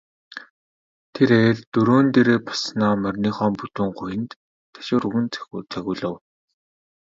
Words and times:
Тэрээр 1.13 1.57
дөрөөн 1.73 2.07
дээрээ 2.13 2.39
боссоноо 2.45 2.93
мориныхоо 3.03 3.49
бүдүүн 3.59 3.89
гуянд 3.97 4.31
ташуур 4.73 5.03
өгөн 5.07 5.25
цогиулав. 5.71 6.15